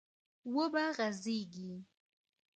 [0.53, 1.71] و به غځېږي،